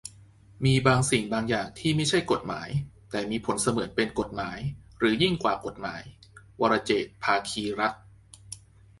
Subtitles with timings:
[0.65, 2.69] "มีบางสิ่งบางอย่างที่ไม่ใช่กฎหมาย
[3.11, 4.59] แต่มีผลเสมือนเป็นกฎหมาย
[4.97, 6.01] หรือยิ่งกว่ากฎหมาย"-
[6.61, 8.01] วรเจตน์ ภาคีรัตน์